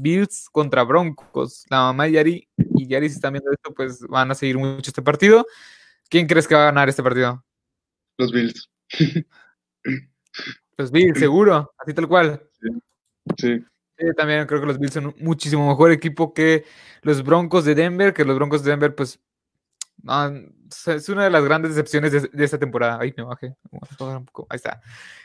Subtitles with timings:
[0.00, 1.64] Bills contra Broncos.
[1.68, 4.90] La mamá de Yari y Yari, si están viendo esto, pues van a seguir mucho
[4.90, 5.46] este partido.
[6.08, 7.44] ¿Quién crees que va a ganar este partido?
[8.16, 8.70] Los Bills.
[10.76, 12.42] Los Bills, seguro, así tal cual.
[13.36, 13.64] Sí.
[13.98, 16.64] Sí, también creo que los Bills son un muchísimo mejor equipo que
[17.02, 19.18] los Broncos de Denver, que los Broncos de Denver, pues,
[20.86, 23.00] es una de las grandes decepciones de, de esta temporada.
[23.00, 23.56] Ahí me bajé.
[23.72, 24.46] Un poco.
[24.50, 24.80] Ahí está.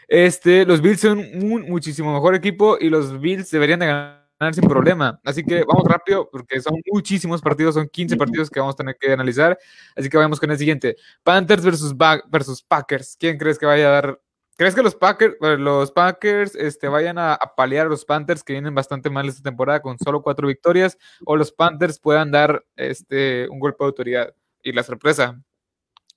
[0.08, 4.68] Este, los Bills son un muchísimo mejor equipo y los Bills deberían de ganar sin
[4.68, 5.20] problema.
[5.23, 8.98] Así que vamos rápido porque son muchísimos partidos, son 15 partidos que vamos a tener
[9.00, 9.55] que analizar.
[9.95, 10.95] Así que vamos con el siguiente.
[11.23, 13.16] Panthers versus, Ba- versus Packers.
[13.20, 14.20] ¿Quién crees que vaya a dar?
[14.58, 18.44] ¿Crees que los Packers, bueno, los Packers este, vayan a, a paliar a los Panthers
[18.44, 20.98] que vienen bastante mal esta temporada con solo cuatro victorias?
[21.25, 24.34] ¿O los Panthers puedan dar este, un golpe de autoridad?
[24.62, 25.39] Y la sorpresa.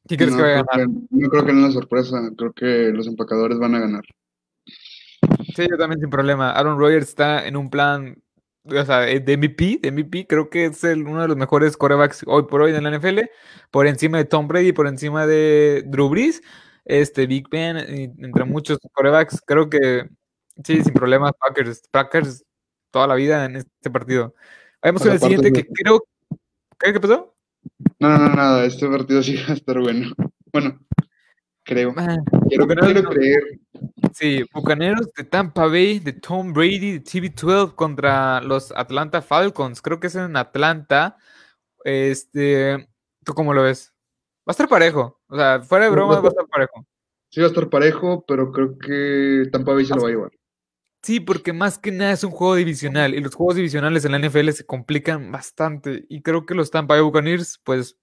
[0.06, 0.86] ¿Quién crees No que vaya a ganar?
[0.86, 2.16] que, no creo que no una sorpresa.
[2.36, 4.04] Creo que los empacadores van a ganar.
[5.56, 6.50] Sí, yo también sin problema.
[6.52, 8.22] Aaron Rodgers está en un plan,
[8.68, 12.22] o sea, de MVP, de MVP, creo que es el- uno de los mejores corebacks
[12.26, 13.30] hoy por hoy en la NFL,
[13.70, 16.42] por encima de Tom Brady, por encima de Drew Brees,
[16.84, 20.08] este Big Ben, entre muchos corebacks, creo que
[20.64, 22.44] sí, sin problemas, Packers, Packers
[22.90, 24.34] toda la vida en este partido.
[24.82, 26.04] Vamos con el siguiente de- que creo,
[26.78, 27.34] ¿qué, qué pasó?
[27.98, 28.64] No, no, no, nada.
[28.64, 30.12] Este partido sí va a estar bueno.
[30.52, 30.78] Bueno,
[31.64, 31.92] creo.
[31.96, 32.16] Ah,
[32.48, 33.42] Quiero, Bucaneros quiero no- creer.
[34.12, 39.82] Sí, Bucaneros de Tampa Bay, de Tom Brady, de TB12 contra los Atlanta Falcons.
[39.82, 41.16] Creo que es en Atlanta.
[41.84, 42.88] Este,
[43.24, 43.92] ¿tú cómo lo ves?
[44.40, 45.20] Va a estar parejo.
[45.28, 46.86] O sea, fuera de broma, va a va a estar parejo.
[47.30, 50.30] Sí va a estar parejo, pero creo que Tampa Bay se lo va a llevar.
[51.02, 54.18] Sí, porque más que nada es un juego divisional y los juegos divisionales en la
[54.18, 56.06] NFL se complican bastante.
[56.08, 57.96] Y creo que los Tampa Bay Buccaneers, pues,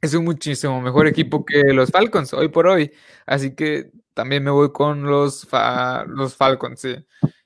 [0.00, 2.92] es un muchísimo mejor equipo que los Falcons hoy por hoy.
[3.26, 6.96] Así que también me voy con los, fa- los Falcons, sí.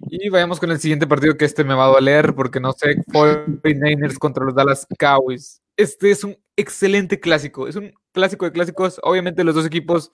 [0.09, 2.97] Y vayamos con el siguiente partido que este me va a doler porque no sé,
[3.09, 5.61] 49ers contra los Dallas Cowboys.
[5.77, 8.99] Este es un excelente clásico, es un clásico de clásicos.
[9.03, 10.13] Obviamente los dos equipos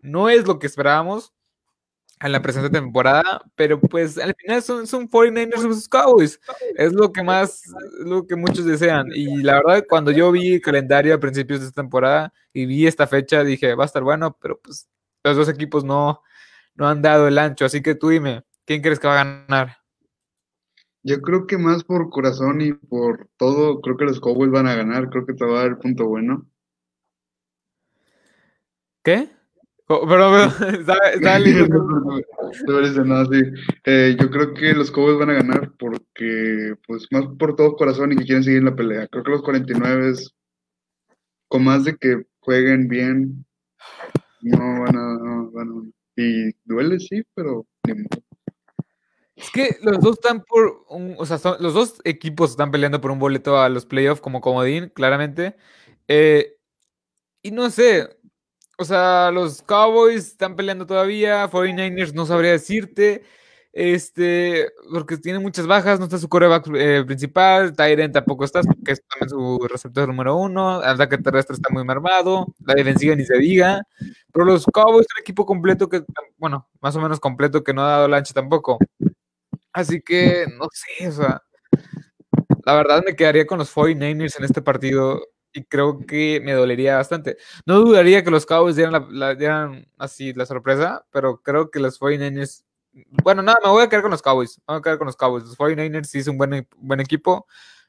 [0.00, 1.34] no es lo que esperábamos
[2.20, 6.40] en la presente temporada, pero pues al final son, son 49ers versus Cowboys.
[6.74, 7.64] Es lo que más,
[7.98, 9.08] lo que muchos desean.
[9.14, 12.86] Y la verdad, cuando yo vi el calendario a principios de esta temporada y vi
[12.86, 14.88] esta fecha, dije, va a estar bueno, pero pues
[15.24, 16.22] los dos equipos no,
[16.74, 17.64] no han dado el ancho.
[17.64, 19.78] Así que tú dime, ¿quién crees que va a ganar?
[21.02, 24.74] Yo creo que más por corazón y por todo, creo que los Cowboys van a
[24.74, 25.08] ganar.
[25.08, 26.46] Creo que te va a dar el punto bueno.
[29.02, 29.30] ¿Qué?
[29.90, 30.50] Oh, Pero,
[32.66, 33.42] pero, no, sí.
[33.84, 38.12] Eh, yo creo que los Cowboys van a ganar porque, pues, más por todo corazón
[38.12, 39.08] y que quieren seguir en la pelea.
[39.08, 40.12] Creo que los 49
[41.48, 43.46] con más de que jueguen bien,
[44.42, 44.96] no van
[45.60, 47.66] a, no van a- Y duele, sí, pero.
[49.36, 53.00] Es que los dos están por un, o sea, son- los dos equipos están peleando
[53.00, 55.56] por un boleto a los playoffs como comodín, claramente.
[56.08, 56.56] Eh,
[57.42, 58.08] y no sé,
[58.78, 63.24] o sea, los Cowboys están peleando todavía, 49ers no sabría decirte,
[63.80, 68.90] este, porque tiene muchas bajas, no está su coreback eh, principal, Tyren tampoco está, que
[68.92, 73.24] es también su receptor número uno, el ataque terrestre está muy mermado, la defensiva ni
[73.24, 73.82] se diga,
[74.32, 76.02] pero los Cowboys son un equipo completo que,
[76.38, 78.78] bueno, más o menos completo que no ha dado el ancho tampoco.
[79.72, 81.42] Así que, no sé, o sea,
[82.64, 85.22] la verdad me quedaría con los 49ers en este partido
[85.52, 87.36] y creo que me dolería bastante.
[87.66, 91.98] No dudaría que los Cowboys dieran, la- dieran así la sorpresa, pero creo que los
[91.98, 95.06] 49ers, bueno, nada, me voy a quedar con los Cowboys, me voy a quedar con
[95.06, 95.44] los Cowboys.
[95.44, 97.46] Los 49ers sí es un buen, buen equipo,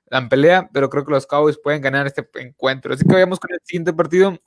[0.10, 2.94] dan pelea, pero creo que los Cowboys pueden ganar este encuentro.
[2.94, 4.38] Así que vayamos con el siguiente partido,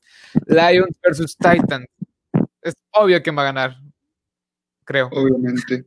[0.47, 1.87] Lions versus Titans.
[2.61, 3.77] Es obvio quién va a ganar,
[4.85, 5.09] creo.
[5.13, 5.87] Obviamente,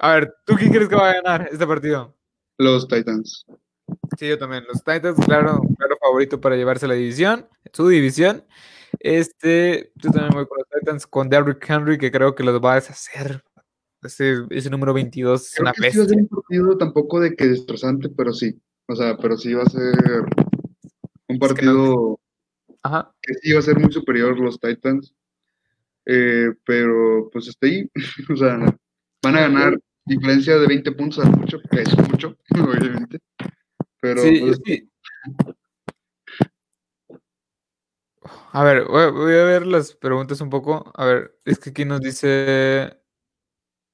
[0.00, 2.14] A ver, ¿tú quién crees que va a ganar este partido?
[2.58, 3.46] los Titans.
[4.18, 4.64] Sí, yo también.
[4.64, 8.44] Los Titans, claro, claro favorito para llevarse la división, su división.
[9.00, 12.72] Este, yo también voy con los Titans, con Derrick Henry, que creo que los va
[12.72, 13.42] a deshacer.
[14.02, 16.28] Ese, ese número 22 es una que sí va a ser bestia.
[16.36, 18.60] un partido tampoco de que destrozante, pero sí.
[18.86, 19.80] O sea, pero sí va a ser
[21.28, 22.20] un Es que no- partido
[22.82, 23.12] Ajá.
[23.20, 25.14] que sí va a ser muy superior los Titans.
[26.06, 27.88] Eh, pero pues está ahí.
[28.32, 28.56] O sea,
[29.22, 33.18] van a ganar diferencia de 20 puntos a mucho, que es mucho, obviamente.
[34.00, 34.88] Pero Sí, pues, sí.
[38.52, 39.02] A ver, voy,
[39.34, 40.90] a ver las preguntas un poco.
[40.96, 42.98] A ver, es que aquí nos dice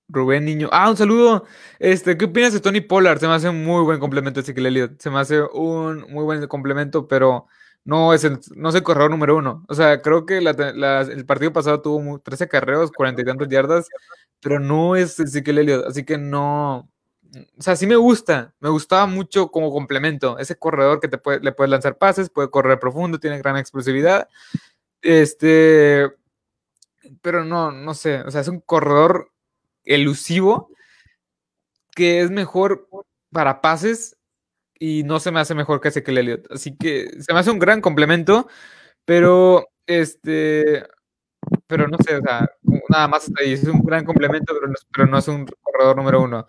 [0.08, 0.68] Rubén Niño.
[0.72, 1.44] Ah, un saludo.
[1.78, 3.18] Este, ¿qué opinas de Tony Pollard?
[3.18, 5.00] Se me hace un muy buen complemento Ezequiel Elliott.
[5.00, 7.46] Se me hace un muy buen complemento, pero
[7.84, 9.64] no es el, no es el corredor número uno.
[9.68, 13.88] O sea, creo que el partido pasado tuvo mu- 13 carreos, 40 y tantos yardas,
[14.40, 16.90] pero no es Ezequiel Elliott, así que no,
[17.58, 21.40] o sea, sí me gusta, me gustaba mucho como complemento, ese corredor que te puede,
[21.40, 24.28] le puedes lanzar pases, puede correr profundo, tiene gran explosividad,
[25.02, 26.10] este,
[27.22, 29.32] pero no, no sé, o sea, es un corredor
[29.84, 30.70] elusivo
[31.94, 32.88] que es mejor
[33.30, 34.16] para pases
[34.78, 37.58] y no se me hace mejor que que Elliott, así que se me hace un
[37.58, 38.48] gran complemento,
[39.04, 40.86] pero este,
[41.66, 42.48] pero no sé, o sea,
[42.88, 46.46] nada más es un gran complemento, pero no, pero no es un corredor número uno.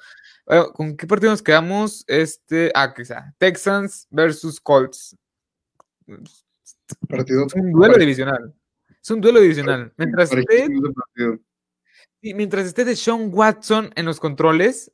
[0.73, 2.03] ¿Con qué partido nos quedamos?
[2.07, 3.33] Este, ah, quizá.
[3.39, 5.17] Texans versus Colts.
[7.09, 8.53] Partido, es un duelo divisional.
[9.01, 9.91] Es un duelo divisional.
[9.97, 10.67] Mientras esté,
[12.21, 14.91] mientras esté de Sean Watson en los controles,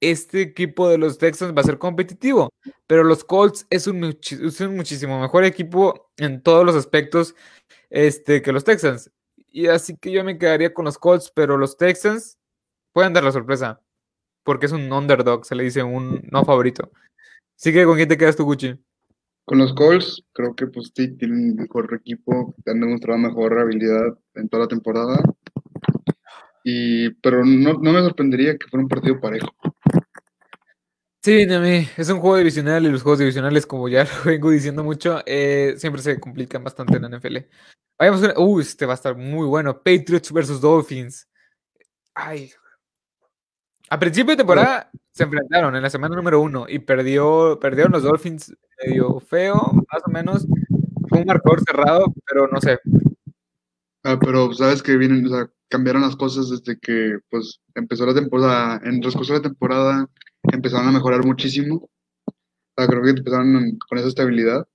[0.00, 2.50] este equipo de los Texans va a ser competitivo.
[2.86, 7.34] Pero los Colts es un, es un muchísimo mejor equipo en todos los aspectos
[7.88, 9.10] este, que los Texans.
[9.48, 12.38] Y así que yo me quedaría con los Colts, pero los Texans
[12.92, 13.80] pueden dar la sorpresa
[14.42, 16.90] porque es un underdog, se le dice un no favorito.
[17.56, 18.74] Así que, ¿con quién te quedas tú, Gucci?
[19.44, 24.16] Con los Colts, creo que pues sí, tienen un mejor equipo, han demostrado mejor habilidad
[24.34, 25.22] en toda la temporada.
[26.62, 29.48] Y, pero no, me sorprendería que fuera un partido parejo.
[31.22, 34.82] Sí, mí es un juego divisional y los juegos divisionales, como ya lo vengo diciendo
[34.82, 37.38] mucho, eh, siempre se complican bastante en la NFL.
[37.98, 39.82] Vayamos a uh, este va a estar muy bueno.
[39.82, 41.28] Patriots versus Dolphins.
[42.14, 42.50] Ay,
[43.90, 48.04] a principio de temporada se enfrentaron en la semana número uno y perdió, perdieron los
[48.04, 48.54] Dolphins
[48.84, 49.56] medio feo,
[49.92, 50.46] más o menos.
[51.08, 52.78] Fue un marcador cerrado, pero no sé.
[54.04, 58.14] Ah, pero sabes que vienen, o sea, cambiaron las cosas desde que pues empezó la
[58.14, 60.08] temporada, en transcurso de la temporada
[60.52, 61.90] empezaron a mejorar muchísimo.
[62.76, 64.68] creo que empezaron con esa estabilidad.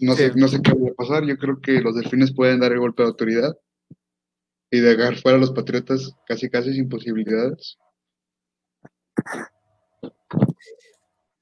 [0.00, 1.24] no, sé, no sé qué va a pasar.
[1.26, 3.54] Yo creo que los delfines pueden dar el golpe de autoridad
[4.70, 7.78] y dejar fuera a los Patriotas casi casi sin posibilidades.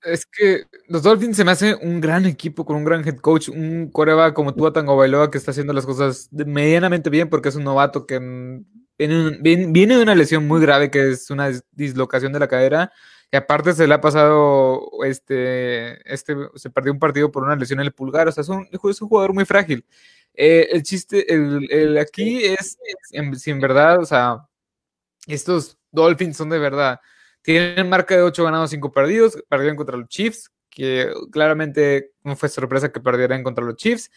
[0.03, 3.49] Es que los Dolphins se me hace un gran equipo con un gran head coach,
[3.49, 7.57] un coreba como tú, Tango Bailoa, que está haciendo las cosas medianamente bien porque es
[7.57, 8.19] un novato que
[8.99, 12.93] viene, de una lesión muy grave que es una dislocación de la cadera
[13.33, 17.81] y aparte se le ha pasado, este, este, se perdió un partido por una lesión
[17.81, 19.85] en el pulgar, o sea, es un, es un jugador muy frágil.
[20.35, 22.77] Eh, el chiste, el, aquí es,
[23.37, 24.49] si en verdad, o sea,
[25.27, 27.01] estos Dolphins son de verdad.
[27.43, 29.43] Tienen marca de 8 ganados, 5 perdidos.
[29.49, 34.11] Perdieron contra los Chiefs, que claramente no fue sorpresa que perdieran contra los Chiefs.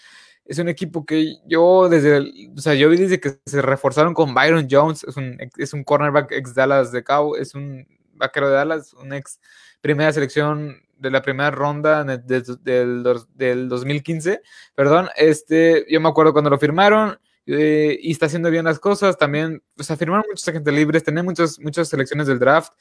[0.45, 2.19] Es un equipo que yo desde,
[2.55, 5.83] o sea, yo vi desde que se reforzaron con Byron Jones, es un, es un
[5.83, 9.41] cornerback ex Dallas de Cabo, es un vaquero de Dallas, un ex
[9.81, 13.03] primera selección de la primera ronda del,
[13.35, 14.41] del, 2015,
[14.75, 19.17] perdón, este, yo me acuerdo cuando lo firmaron eh, y está haciendo bien las cosas,
[19.17, 22.73] también, o sea, firmaron muchos agentes libres, tenían muchas, muchas selecciones del draft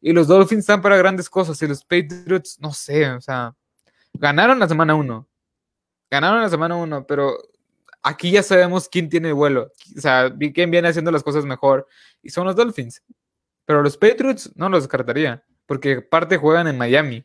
[0.00, 3.54] y los Dolphins están para grandes cosas y los Patriots, no sé, o sea,
[4.14, 5.28] ganaron la semana 1,
[6.10, 7.36] ganaron la semana 1, pero
[8.02, 11.86] aquí ya sabemos quién tiene el vuelo, o sea, quién viene haciendo las cosas mejor
[12.22, 13.02] y son los Dolphins.
[13.64, 17.24] Pero los Patriots no los descartaría, porque parte juegan en Miami.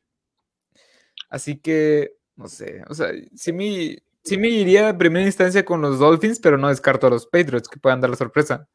[1.29, 5.81] Así que, no sé, o sea, sí me, sí me iría a primera instancia con
[5.81, 8.67] los Dolphins, pero no descarto a los Patriots que puedan dar la sorpresa.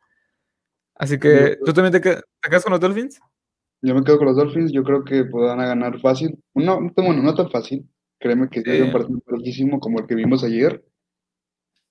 [0.95, 3.21] Así que, ¿tú también te, quedas con los Dolphins?
[3.81, 6.39] Yo me quedo con los Dolphins, yo creo que puedan ganar fácil.
[6.55, 7.89] No, bueno, no tan fácil.
[8.21, 10.85] Créeme que es un partido muchísimo como el que vimos ayer.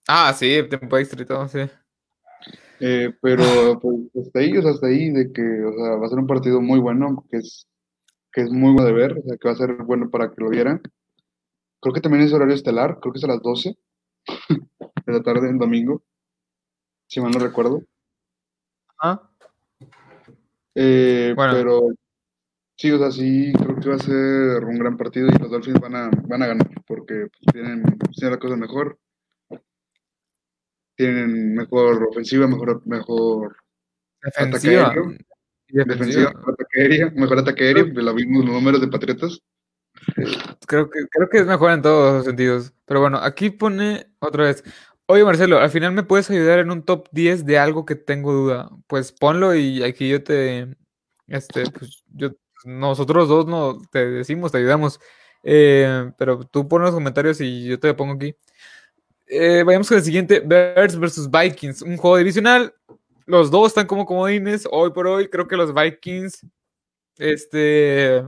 [0.08, 1.60] Ah, sí, tiempo extra y todo, sí.
[2.80, 6.10] Eh, pero pues hasta ahí, o sea, hasta ahí de que, o sea, va a
[6.10, 7.68] ser un partido muy bueno, que es
[8.32, 10.42] que es muy bueno de ver, o sea, que va a ser bueno para que
[10.42, 10.82] lo vieran.
[11.80, 13.78] Creo que también es horario estelar, creo que es a las 12
[15.06, 16.04] de la tarde, el domingo,
[17.08, 17.82] si mal no recuerdo.
[19.00, 19.22] Ah.
[20.76, 21.90] Eh, pero
[22.78, 25.80] sí, o sea, sí, creo que va a ser un gran partido y los Dolphins
[25.80, 28.98] van a, van a ganar porque pues, tienen, tienen la cosa mejor.
[30.96, 33.58] Tienen mejor ofensiva, mejor, mejor
[34.22, 34.94] defensiva
[35.72, 39.42] defensiva, ataque aéreo, mejor ataque aéreo, la vimos los números de Patriotas.
[40.68, 42.74] Creo que, creo que es mejor en todos los sentidos.
[42.86, 44.64] Pero bueno, aquí pone otra vez.
[45.06, 48.34] Oye, Marcelo, al final me puedes ayudar en un top 10 de algo que tengo
[48.34, 48.70] duda.
[48.88, 50.76] Pues ponlo y aquí yo te.
[51.28, 52.32] Este, pues yo,
[52.66, 55.00] nosotros dos no te decimos, te ayudamos.
[55.44, 58.36] Eh, pero tú pon los comentarios y yo te pongo aquí.
[59.28, 62.74] Eh, vayamos con el siguiente: Bears versus Vikings, un juego divisional
[63.26, 64.68] los dos están como comodines.
[64.72, 66.46] Hoy por hoy creo que los Vikings
[67.18, 68.24] este,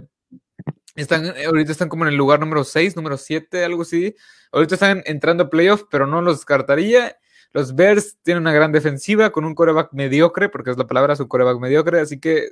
[0.95, 4.15] están, ahorita están como en el lugar número 6, número 7, algo así.
[4.51, 7.17] Ahorita están entrando a playoff, pero no los descartaría.
[7.51, 11.27] Los Bears tienen una gran defensiva con un coreback mediocre, porque es la palabra, su
[11.27, 12.50] coreback mediocre, así que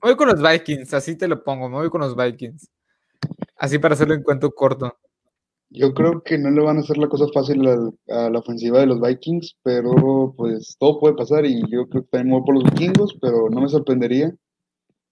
[0.00, 2.70] voy con los Vikings, así te lo pongo, me voy con los Vikings.
[3.56, 4.98] Así para hacerlo en cuento corto.
[5.70, 8.86] Yo creo que no le van a hacer la cosa fácil a, la ofensiva de
[8.86, 12.64] los Vikings, pero pues todo puede pasar y yo creo que también voy por los
[12.64, 14.34] vikingos, pero no me sorprendería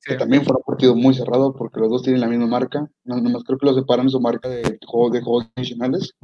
[0.05, 2.91] que también fuera un partido muy cerrado porque los dos tienen la misma marca.
[3.05, 6.15] No, nomás creo que los separan su marca de juegos de juegos adicionales.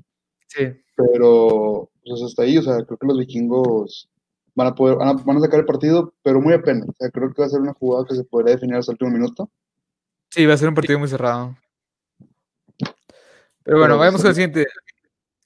[0.48, 0.64] Sí.
[0.96, 4.08] Pero pues hasta ahí, o sea, creo que los vikingos
[4.54, 6.88] van a poder, van a, sacar el partido, pero muy apenas.
[6.88, 8.94] O sea, creo que va a ser una jugada que se podría definir hasta el
[8.94, 9.50] último minuto.
[10.30, 11.56] Sí, va a ser un partido muy cerrado.
[13.64, 14.66] Pero bueno, vayamos con el siguiente.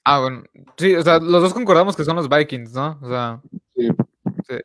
[0.03, 0.43] Ah, bueno.
[0.77, 2.99] Sí, o sea, los dos concordamos que son los Vikings, ¿no?
[3.01, 3.41] O sea.
[3.75, 3.89] Sí.
[4.47, 4.55] sí.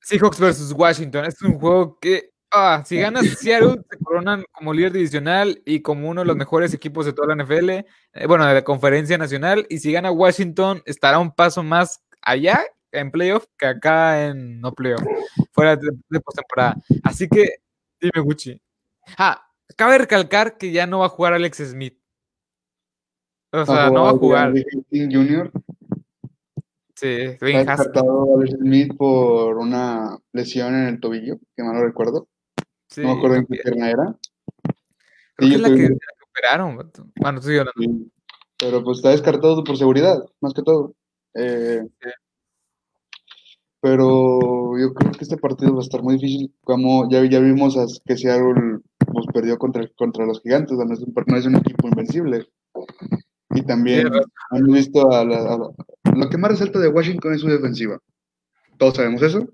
[0.00, 1.24] Seahawks versus Washington.
[1.24, 2.30] Este es un juego que.
[2.52, 6.72] Ah, si ganas Seattle, se coronan como líder divisional y como uno de los mejores
[6.72, 7.84] equipos de toda la NFL, eh,
[8.26, 9.66] bueno, de la conferencia nacional.
[9.68, 14.72] Y si gana Washington, estará un paso más allá en playoff que acá en no
[14.72, 15.02] playoff,
[15.52, 16.76] fuera de, de postemporada.
[17.02, 17.56] Así que,
[18.00, 18.60] dime, Gucci.
[19.18, 19.44] Ah,
[19.76, 21.98] cabe recalcar que ya no va a jugar Alex Smith.
[23.52, 24.52] O sea, no va a jugar.
[26.94, 27.96] Sí, Dwayne Haskins.
[27.96, 32.28] Alex Smith por una lesión en el tobillo, que mal no recuerdo.
[32.88, 34.16] Sí, no me acuerdo en qué pierna era.
[35.34, 36.92] Creo sí, que es la que, la que operaron.
[37.16, 37.72] Bueno, estoy hablando.
[37.78, 38.12] Sí.
[38.58, 40.94] Pero pues está descartado por seguridad, más que todo.
[41.34, 41.82] Eh.
[43.80, 46.54] Pero yo creo que este partido va a estar muy difícil.
[46.62, 47.76] Como ya, ya vimos
[48.06, 51.88] que Seattle pues, perdió contra, contra los gigantes, no es, un, no es un equipo
[51.88, 52.46] invencible.
[53.56, 54.10] Y también
[54.50, 57.98] hemos visto a, la, lo que más resalta de Washington es su defensiva.
[58.76, 59.48] Todos sabemos eso.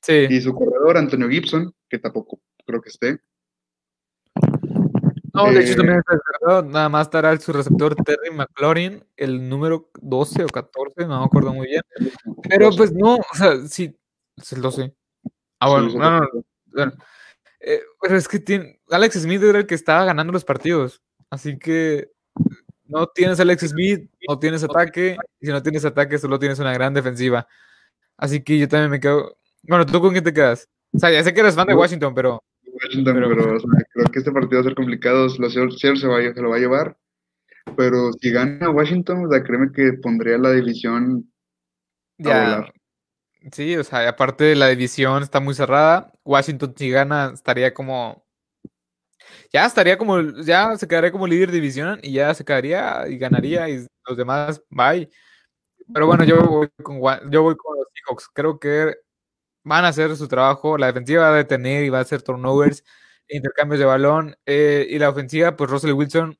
[0.00, 0.26] Sí.
[0.30, 3.20] Y su corredor, Antonio Gibson, que tampoco creo que esté.
[5.34, 6.62] No, de hecho eh, también está descartado.
[6.62, 11.52] Nada más estará su receptor Terry McLaurin, el número 12 o 14, no me acuerdo
[11.52, 11.82] muy bien.
[12.48, 13.94] Pero pues no, o sea, sí,
[14.36, 14.94] es el 12.
[15.60, 16.28] Ah, bueno, sí, no, no,
[16.72, 16.92] no.
[17.60, 21.02] Eh, pero es que tiene, Alex Smith era el que estaba ganando los partidos.
[21.30, 22.12] Así que
[22.86, 25.16] no tienes Alex Smith, no tienes ataque.
[25.40, 27.46] Y si no tienes ataque, solo tienes una gran defensiva.
[28.16, 29.36] Así que yo también me quedo.
[29.62, 30.68] Bueno, ¿tú con quién te quedas?
[30.92, 32.42] O sea, ya sé que eres fan de Washington, pero
[32.82, 35.26] Washington, pero, pero o sea, creo que este partido va a ser complicado.
[35.38, 36.96] Los Seattle se, se lo va a llevar.
[37.76, 41.26] Pero si gana Washington, o sea, créeme que pondría la división
[42.18, 42.72] ya.
[43.52, 46.12] Sí, o sea, aparte la división está muy cerrada.
[46.24, 48.23] Washington, si gana, estaría como.
[49.52, 50.20] Ya estaría como.
[50.44, 54.16] Ya se quedaría como líder de división y ya se quedaría y ganaría y los
[54.16, 55.10] demás, bye.
[55.94, 56.96] Pero bueno, yo voy con,
[57.30, 58.28] yo voy con los Seahawks.
[58.34, 58.96] Creo que
[59.64, 62.84] van a hacer su trabajo, la defensiva va a detener y va a hacer turnovers,
[63.28, 66.38] intercambios de balón, eh, y la ofensiva, pues Russell Wilson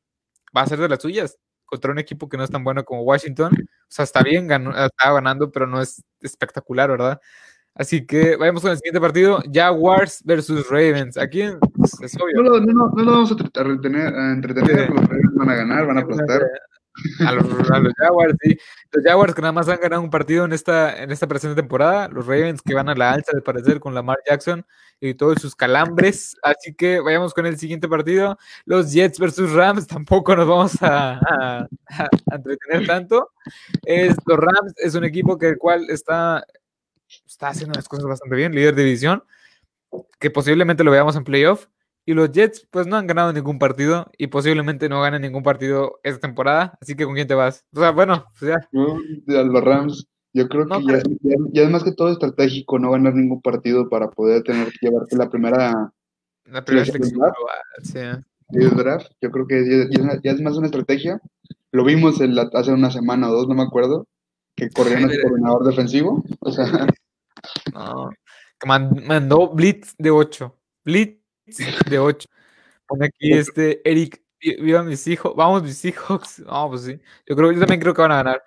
[0.57, 3.03] va a hacer de las suyas contra un equipo que no es tan bueno como
[3.03, 3.53] Washington.
[3.55, 7.21] O sea, está bien, ganó, está ganando, pero no es espectacular, ¿verdad?
[7.75, 11.16] Así que vayamos con el siguiente partido, Jaguars versus Ravens.
[11.16, 11.57] Aquí es,
[12.21, 12.43] obvio.
[12.43, 15.87] No, no, no, no, lo vamos a, retener, a entretener, los Ravens van a ganar,
[15.87, 16.43] van a aplastar.
[17.26, 17.45] A los,
[17.97, 18.57] Jaguars, sí.
[18.93, 22.09] Los Jaguars que nada más han ganado un partido en esta, en esta presente temporada.
[22.09, 24.64] Los Ravens que van a la alza, de parecer, con Lamar Jackson
[25.00, 26.37] y todos sus calambres.
[26.43, 28.38] Así que vayamos con el siguiente partido.
[28.64, 29.88] Los Jets versus Rams.
[29.88, 31.66] Tampoco nos vamos a,
[32.31, 33.33] entretener tanto.
[33.83, 36.45] Es, los Rams es un equipo que el cual está,
[37.27, 39.25] está haciendo las cosas bastante bien, líder de división,
[40.19, 41.67] que posiblemente lo veamos en playoff.
[42.07, 46.01] Y los Jets, pues no han ganado ningún partido y posiblemente no ganen ningún partido
[46.03, 46.77] esta temporada.
[46.83, 47.65] Así que, ¿con quién te vas?
[47.75, 48.69] O sea, bueno, pues ya.
[49.27, 53.41] los Rams, yo creo que ya, ya, es más que todo estratégico no ganar ningún
[53.41, 55.93] partido para poder tener que llevarte la primera.
[56.45, 57.23] La primera selección
[57.83, 58.01] sí.
[58.51, 59.89] El draft, yo creo que
[60.23, 61.21] ya, es más una estrategia.
[61.73, 62.21] Lo vimos
[62.53, 64.07] hace una semana o dos, no me acuerdo,
[64.55, 66.23] que corrieron el coordinador defensivo.
[66.41, 66.87] O sea.
[67.73, 68.11] No,
[68.59, 70.57] que mandó Blitz de 8.
[70.85, 71.21] Blitz
[71.89, 72.29] de 8.
[72.87, 76.39] Pone aquí este Eric, viva mis hijos, vamos mis hijos.
[76.47, 77.01] No, pues sí.
[77.27, 78.43] Yo creo, yo también creo que van a ganar.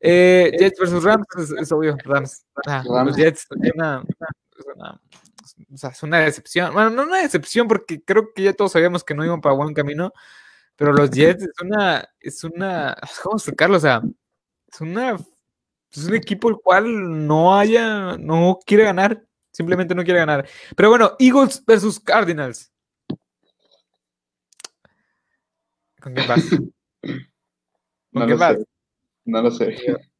[0.00, 1.26] Eh, Jets versus Rams,
[1.58, 2.46] es, obvio, Rams.
[2.84, 4.02] Los Jets, una,
[4.76, 5.00] una,
[5.72, 6.72] o sea, es una decepción.
[6.72, 9.74] Bueno, no una decepción porque creo que ya todos sabíamos que no iban para buen
[9.74, 10.12] camino,
[10.76, 13.76] pero los Jets es una, es una, ¿cómo explicarlo?
[13.76, 14.02] O sea,
[14.72, 15.18] es una,
[15.92, 19.24] es un equipo el cual no haya, no quiere ganar.
[19.52, 20.48] Simplemente no quiere ganar.
[20.76, 22.72] Pero bueno, Eagles versus Cardinals.
[26.00, 26.50] ¿Con quién vas?
[27.02, 28.58] ¿Con no quién vas?
[29.24, 29.76] No lo sé.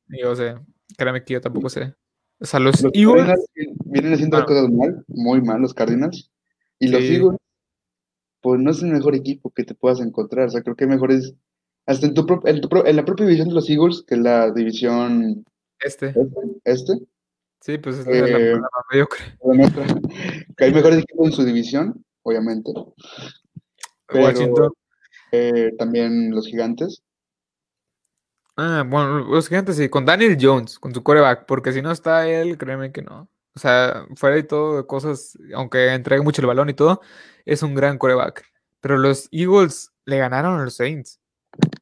[0.08, 0.56] Yo, sé.
[0.96, 1.94] Créeme que yo tampoco sé.
[2.38, 3.38] O sea, los, Eagles.
[3.84, 6.30] Vienen haciendo las cosas mal, muy mal, los Cardinals.
[6.78, 7.38] Y los Eagles,
[8.40, 10.48] pues no es el mejor equipo que te puedas encontrar.
[10.48, 11.34] O sea, creo que mejor es.
[11.86, 14.50] Hasta en, tu, en, tu, en la propia división de los Eagles, que es la
[14.50, 15.44] división.
[15.80, 16.08] Este.
[16.08, 16.16] Este.
[16.64, 16.92] este
[17.60, 19.20] Sí, pues es la, eh, la, mediocre.
[20.56, 22.72] que hay mejores equipos en su división, obviamente.
[24.06, 24.72] Pero, Washington.
[25.32, 27.02] eh, también los gigantes.
[28.56, 32.26] Ah, bueno, los gigantes sí, con Daniel Jones, con su coreback, porque si no está
[32.28, 33.28] él, créeme que no.
[33.54, 37.02] O sea, fuera y todo de cosas, aunque entregue mucho el balón y todo,
[37.44, 38.44] es un gran coreback.
[38.80, 41.20] Pero los Eagles le ganaron a los Saints.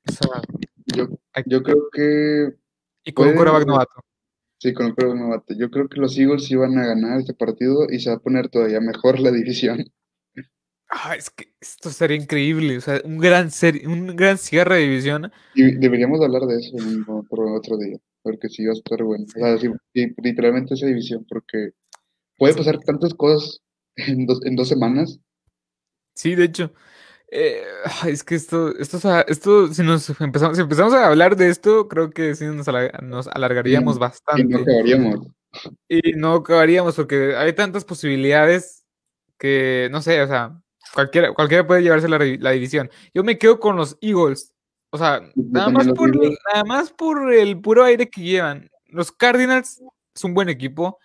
[0.08, 0.42] O sea,
[0.86, 1.06] Yo,
[1.46, 2.56] yo creo que
[3.08, 4.00] y con un coreback novato.
[4.60, 5.54] sí, con el coreback novato.
[5.54, 8.48] Yo creo que los Eagles iban a ganar este partido y se va a poner
[8.48, 9.84] todavía mejor la división.
[10.90, 12.78] Ah, es que esto sería increíble.
[12.78, 13.50] O sea, un gran,
[13.86, 15.30] un gran cierre de división.
[15.52, 19.02] Y deberíamos hablar de eso en un- por otro día, porque sí va a estar
[19.02, 19.24] bueno.
[19.26, 21.70] O sea, sí, sí, literalmente esa división, porque
[22.38, 23.60] puede pasar tantas cosas
[23.96, 25.20] en dos, en dos semanas.
[26.14, 26.72] Sí, de hecho.
[27.30, 27.62] Eh,
[28.06, 32.10] es que esto, esto, esto, si nos empezamos, si empezamos a hablar de esto, creo
[32.10, 32.66] que sí nos,
[33.02, 34.44] nos alargaríamos Y bastante.
[34.44, 35.26] no acabaríamos.
[35.88, 38.84] Y no acabaríamos porque hay tantas posibilidades
[39.38, 40.60] que, no sé, o sea,
[40.94, 42.90] cualquiera, cualquiera puede llevarse la, la división.
[43.14, 44.52] Yo me quedo con los Eagles.
[44.90, 48.70] O sea, nada más, por, nada más por el puro aire que llevan.
[48.86, 49.82] Los Cardinals
[50.14, 50.98] es un buen equipo.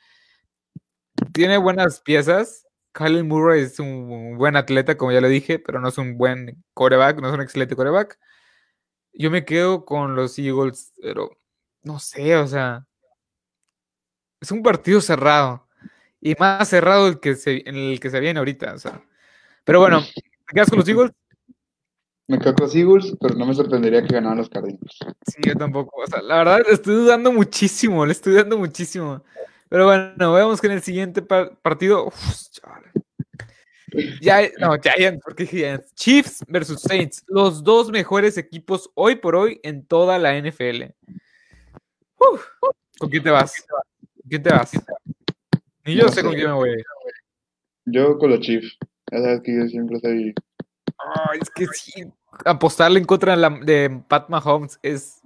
[1.34, 2.65] Tiene buenas piezas.
[2.94, 6.64] Kyle Murray es un buen atleta, como ya lo dije, pero no es un buen
[6.74, 8.20] coreback, no es un excelente coreback.
[9.14, 11.32] Yo me quedo con los Eagles, pero
[11.82, 12.86] no sé, o sea,
[14.40, 15.68] es un partido cerrado
[16.22, 19.02] y más cerrado el que se, en el que se viene ahorita, o sea.
[19.64, 21.12] Pero bueno, ¿te quedas con los Eagles?
[22.28, 24.98] Me quedo con los Eagles, pero no me sorprendería que ganaran los Cardinals.
[25.28, 26.02] Sí, yo tampoco.
[26.02, 29.24] O sea, la verdad, le estoy dudando muchísimo, le estoy dudando muchísimo.
[29.74, 32.06] Pero bueno, vemos que en el siguiente par- partido.
[32.06, 32.15] uf.
[34.22, 35.96] Ya, no, Giants, porque Giants.
[35.96, 40.94] Chiefs versus Saints, los dos mejores equipos hoy por hoy en toda la NFL.
[42.20, 42.46] Uf,
[43.00, 43.65] ¿Con quién te vas?
[43.68, 44.72] ¿Con quién te vas?
[45.86, 46.70] Ni yo No sé con quién me voy.
[46.70, 46.86] a ir.
[47.86, 48.77] Yo con los Chiefs.
[49.12, 50.36] Ya sabes que yo siempre soy.
[51.32, 52.03] Ay, es que sí,
[52.46, 55.19] apostarle en contra de, la- de Pat Mahomes es,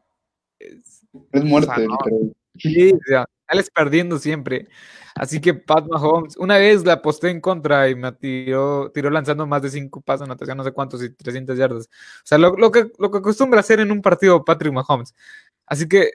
[0.58, 1.98] es Es muerte, O sea, no.
[2.06, 2.34] literal.
[2.60, 4.67] Sí, o sea, sales perdiendo siempre.
[5.15, 9.48] Así que Pat Mahomes, una vez la aposté en contra y me tiró, tiró lanzando
[9.48, 11.86] más de cinco pasos, no sé cuántos, y 300 yardas.
[11.88, 15.15] O sea, lo, que, lo que acostumbra hacer en un partido Patrick Mahomes.
[15.65, 16.12] Así que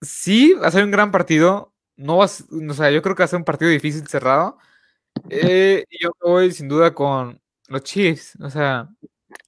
[0.00, 1.72] sí, va a ser un gran partido.
[1.96, 4.58] No va a o sea, yo creo que va a ser un partido difícil, cerrado.
[5.30, 8.36] Eh, yo voy sin duda con los Chiefs.
[8.40, 8.88] O sea,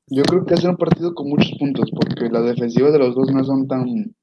[0.09, 2.99] Yo creo que va a ser un partido con muchos puntos, porque las defensivas de
[2.99, 4.15] los dos no son tan.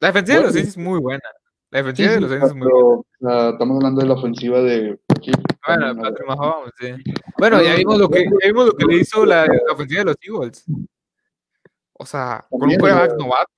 [0.00, 0.52] La defensiva de los.
[0.52, 1.22] Saints es muy buena.
[1.70, 3.04] La Sí, defensiva de sí, los Saints es muy buena.
[3.20, 5.38] pero estamos hablando de la ofensiva de Chiefs.
[5.66, 6.94] Bueno, también, Patrick Mahomes, sí.
[7.38, 10.04] Bueno, ya vimos lo que, ya vimos lo que le hizo la, la ofensiva de
[10.04, 10.64] los Eagles.
[11.94, 13.50] O sea, con un quarterback sea- novato,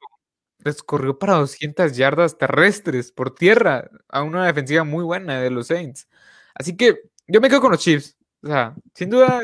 [0.65, 5.67] les corrió para 200 yardas terrestres por tierra a una defensiva muy buena de los
[5.69, 6.09] Saints.
[6.55, 8.17] Así que yo me quedo con los Chiefs.
[8.43, 9.41] O sea, sin duda,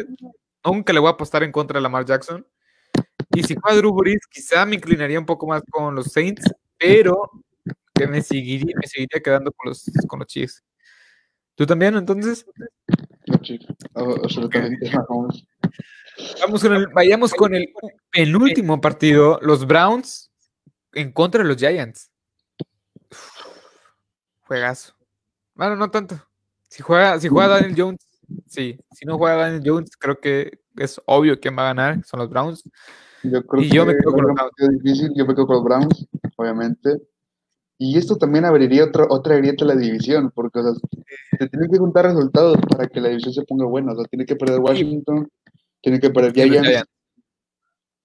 [0.65, 2.47] nunca le voy a apostar en contra de Lamar Jackson.
[3.35, 6.45] Y si juega Drew Brees, quizá me inclinaría un poco más con los Saints,
[6.87, 7.31] pero
[7.95, 10.63] que me seguiría, me seguiría quedando con los, con los Chiefs.
[11.55, 12.45] ¿Tú también, entonces?
[13.27, 13.67] Los Chiefs.
[13.95, 14.91] O- absolutamente.
[16.41, 17.73] Vamos con el- vayamos con el
[18.11, 20.31] penúltimo partido, los Browns
[20.93, 22.11] en contra de los Giants.
[23.11, 23.31] Uf,
[24.43, 24.95] Juegazo.
[25.55, 26.21] Bueno, no tanto.
[26.69, 28.01] Si juega, si juega Daniel Jones,
[28.47, 28.77] sí.
[28.93, 32.29] Si no juega Daniel Jones, creo que es obvio quién va a ganar, son los
[32.29, 32.65] Browns.
[33.25, 35.13] Yo creo Y yo me que quedo con los partido difícil.
[35.15, 36.07] Yo me quedo con los Browns,
[36.37, 37.01] obviamente.
[37.79, 40.73] Y esto también abriría otra, otra grieta a la división, porque o sea,
[41.39, 43.93] se tienen que juntar resultados para que la división se ponga buena.
[43.93, 45.29] O sea, tiene que perder Washington,
[45.81, 46.89] tiene que perder los Giants,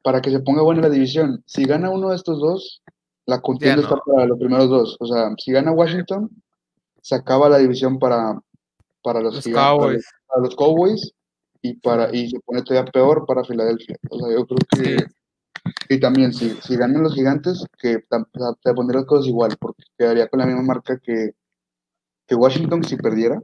[0.02, 1.44] para que se ponga buena la división.
[1.46, 2.82] Si gana uno de estos dos,
[3.26, 3.82] la contienda no.
[3.84, 4.98] está para los primeros dos.
[5.00, 6.30] O sea, si gana Washington,
[7.02, 8.40] se acaba la división para,
[9.04, 10.06] para los, Los gigantes, para Cowboys.
[10.28, 11.14] para los Cowboys
[11.62, 13.98] y para y se pone todavía peor para Filadelfia.
[14.10, 15.06] O sea, yo creo que
[15.90, 20.28] y también si, si ganan los gigantes, que te pondría las cosas igual, porque quedaría
[20.28, 21.32] con la misma marca que,
[22.28, 23.42] que Washington si perdiera.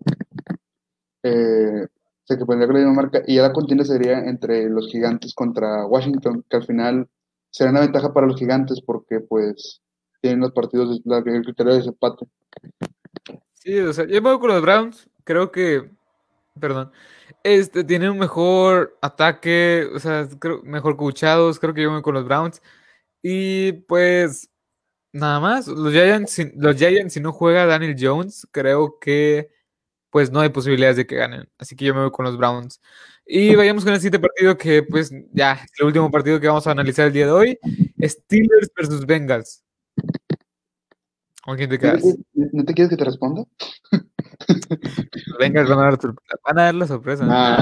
[1.23, 4.69] Eh, o sea, que pondría con la misma marca y ya la contienda sería entre
[4.69, 7.07] los gigantes contra Washington, que al final
[7.49, 9.81] será una ventaja para los gigantes porque pues
[10.21, 12.25] tienen los partidos, la- el criterio de desempate.
[13.53, 15.09] Sí, o sea, yo me voy con los Browns.
[15.23, 15.89] Creo que,
[16.59, 16.91] perdón,
[17.45, 21.59] este tiene un mejor ataque, o sea, creo, mejor coachados.
[21.59, 22.61] Creo que yo me voy con los Browns.
[23.21, 24.49] Y pues,
[25.13, 25.67] nada más.
[25.67, 29.49] Los Giants, si- los Giants, si no juega Daniel Jones, creo que
[30.09, 31.47] pues no hay posibilidades de que ganen.
[31.57, 32.81] Así que yo me voy con los Browns.
[33.25, 36.65] Y vayamos con el siguiente partido que pues ya, es el último partido que vamos
[36.67, 37.59] a analizar el día de hoy.
[38.01, 39.63] Steelers versus Bengals.
[41.43, 42.03] ¿Con quién te ¿No quedas?
[42.33, 43.43] ¿No te quieres que te responda?
[45.39, 45.99] Venga, van a dar,
[46.45, 47.25] van a dar la sorpresa.
[47.25, 47.57] Nah,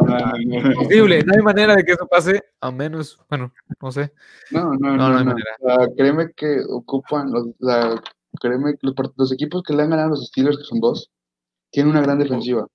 [0.00, 0.38] ¿no?
[0.38, 4.12] Imposible, no hay manera de que eso pase, a menos, bueno, no sé.
[4.50, 5.50] No, no, No, no, hay manera.
[5.60, 7.46] Sea, créeme que ocupan los,
[8.40, 11.10] créeme que los, equipos que le han ganado a los Steelers, que son dos,
[11.70, 12.66] tienen una gran defensiva.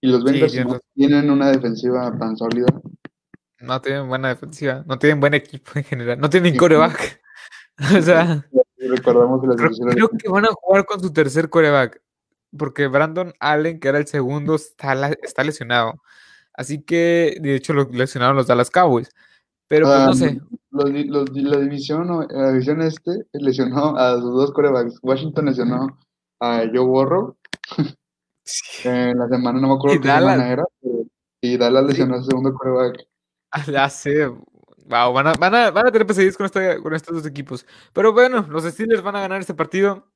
[0.00, 0.80] Y los Sí, Bengals razón.
[0.94, 2.66] tienen una defensiva tan sólida.
[3.60, 6.58] No tienen buena defensiva, no tienen buen equipo en general, no tienen Sí.
[6.58, 7.20] coreback.
[7.98, 8.46] o sea,
[8.78, 12.00] recordamos las creo que van a jugar con su tercer coreback,
[12.58, 15.94] porque Brandon Allen, que era el segundo, está, la- está lesionado.
[16.54, 19.10] Así que, de hecho, lo lesionaron los Dallas Cowboys.
[19.68, 20.40] Pero pues Ah, no sé,
[20.70, 24.98] los los la división, la división este lesionó a sus dos corebacks.
[25.02, 25.98] Washington lesionó
[26.40, 27.36] a Joe Burrow
[28.84, 30.50] en la semana, no me acuerdo qué semana Dallas.
[30.50, 30.64] era,
[31.40, 31.88] y Dallas Sí.
[31.88, 33.06] lesionó a su segundo coreback.
[33.66, 34.26] ya sé.
[34.86, 37.64] Wow, van a, van a, van a tener pesadillas con, esta- con estos dos equipos.
[37.94, 40.06] Pero bueno, los Steelers van a ganar este partido.